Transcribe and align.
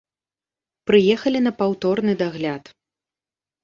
Прыехалі 0.93 1.39
на 1.51 1.53
паўторны 1.61 2.13
дагляд. 2.25 2.63